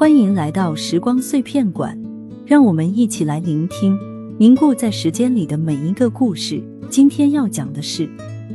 [0.00, 1.94] 欢迎来到时光碎片馆，
[2.46, 3.98] 让我们一起来聆听
[4.38, 6.58] 凝固在时间里的每一个故事。
[6.88, 8.08] 今天要讲的是，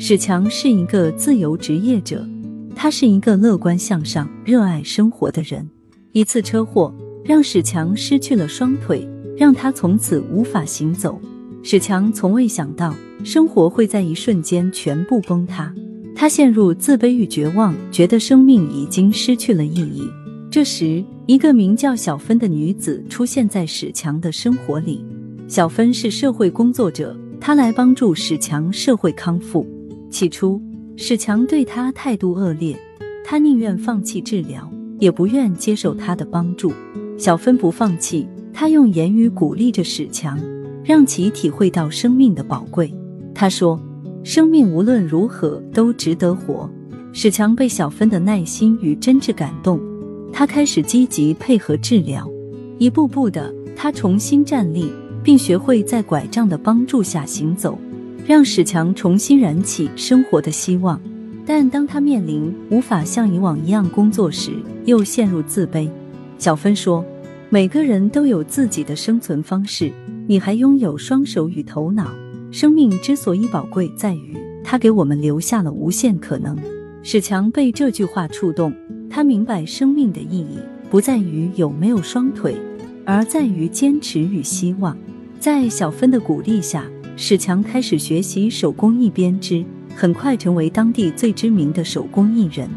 [0.00, 2.28] 史强是一个自由职业者，
[2.74, 5.64] 他是一个乐观向上、热爱生活的人。
[6.10, 6.92] 一次车祸
[7.24, 11.20] 让史强失去了双腿，让他从此无法行走。
[11.62, 12.92] 史强从未想到，
[13.22, 15.72] 生活会在一瞬间全部崩塌。
[16.16, 20.02] 他陷入自卑与绝望，觉得生命已经失去了意义。
[20.50, 25.04] 这时，一个名叫小芬的女子出现在史强的生活里。
[25.46, 29.66] 小芬是社会工作者，她来帮助史强社会康复。
[30.08, 30.58] 起初，
[30.96, 32.74] 史强对她态度恶劣，
[33.26, 36.72] 他宁愿放弃治疗，也不愿接受他的帮助。
[37.18, 40.40] 小芬不放弃，她用言语鼓励着史强，
[40.82, 42.90] 让其体会到生命的宝贵。
[43.34, 43.78] 她说
[44.24, 46.70] ：“生命无论如何都值得活。”
[47.12, 49.78] 史强被小芬的耐心与真挚感动。
[50.32, 52.28] 他开始积极配合治疗，
[52.78, 57.78] 一步步的，他重新站立，并学会在拐杖的帮助下行走，
[58.26, 61.00] 让史强重新燃起生活的希望。
[61.44, 64.52] 但当他面临无法像以往一样工作时，
[64.84, 65.88] 又陷入自卑。
[66.36, 67.04] 小芬说
[67.48, 69.90] ：“每个人都有自己的生存方式，
[70.26, 72.14] 你还拥有双手与头脑。
[72.50, 76.56] 生命之所以宝贵，在于它给我们留下了无限可能。”
[77.02, 78.72] 史强被这句话触动。
[79.10, 80.58] 他明白生命的意义
[80.90, 82.56] 不在于有没有双腿，
[83.04, 84.96] 而在于坚持与希望。
[85.40, 86.84] 在小芬的鼓励下，
[87.16, 89.64] 史强开始学习手工艺编织，
[89.94, 92.68] 很快成为当地最知名的手工艺人。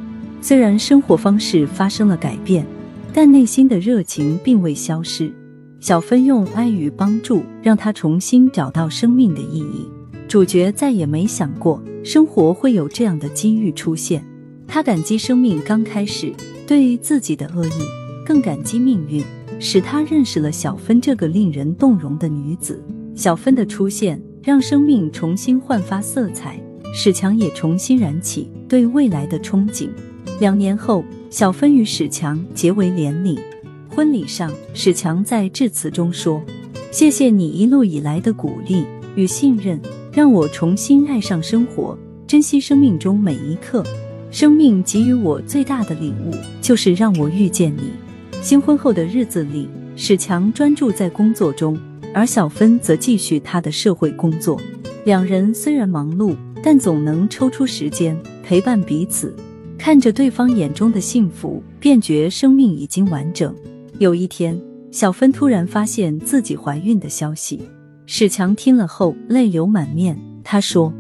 [0.42, 2.66] 虽然生活方式发生了改变，
[3.14, 5.32] 但内心的热情并未消失。
[5.80, 9.88] 小芬用爱与帮助，让他重新找到生命的意义。
[10.28, 14.24] 主角再也没想过，生活会有这样的机遇出现。
[14.74, 16.34] 他感激生命刚开始
[16.66, 17.84] 对自己的恶意，
[18.26, 19.22] 更感激命运
[19.60, 22.82] 使他认识了小芬这个令人动容的女子。
[23.14, 26.58] 小芬的出现让生命重新焕发色彩，
[26.96, 29.90] 史强也重新燃起对未来的憧憬。
[30.40, 33.38] 两年后，小芬与史强结为连理。
[33.90, 36.42] 婚礼上，史强在致辞中说
[36.92, 38.86] ：“谢谢你一路以来的鼓励
[39.18, 39.78] 与信任，
[40.14, 43.84] 让我重新爱上生活，珍惜生命中每一刻。”
[44.32, 47.92] 生命给予我最大的礼物，就是让我遇见你。
[48.42, 51.78] 新婚后的日子里，史强专注在工作中，
[52.14, 54.58] 而小芬则继续她的社会工作。
[55.04, 56.34] 两人虽然忙碌，
[56.64, 59.36] 但总能抽出时间陪伴彼此，
[59.78, 63.54] 看着对方眼中的幸福，便觉生命已经完整。
[64.00, 64.58] 有一天，
[64.92, 67.60] 小芬突然发现自己怀孕的消息，
[68.06, 70.18] 史强听了后泪流满面。
[70.42, 70.92] 他说：“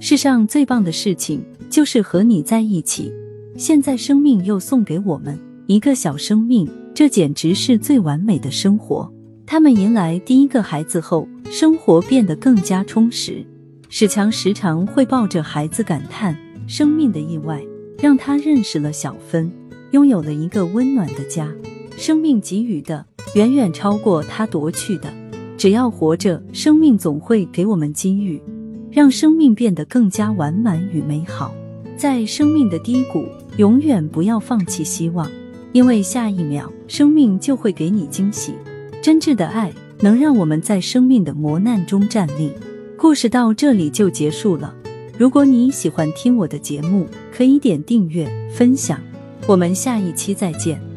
[0.00, 1.40] 世上最棒的事情。”
[1.70, 3.12] 就是和你在一起，
[3.56, 5.38] 现在生命又送给我们
[5.68, 9.08] 一个小生命，这简直是最完美的生活。
[9.46, 13.46] 他们迎来第一个孩子后，生活变得更加充实。
[13.88, 16.36] 史强时常会抱着孩子感叹
[16.66, 17.62] 生命的意外，
[18.00, 19.48] 让他认识了小芬，
[19.92, 21.48] 拥有了一个温暖的家。
[21.96, 23.06] 生命给予的
[23.36, 25.08] 远远超过他夺去的。
[25.56, 28.42] 只要活着，生命总会给我们机遇，
[28.90, 31.54] 让生命变得更加完满与美好。
[31.96, 35.30] 在生命的低谷，永远不要放弃希望，
[35.72, 38.54] 因为下一秒生命就会给你惊喜。
[39.02, 42.50] 真挚的爱能让我们在生命的磨难中站立。
[42.96, 44.74] 故事到这里就结束了。
[45.18, 48.98] 如果你喜欢听我的节目，可以点订阅、分享。
[49.46, 50.89] 我们下一期再见。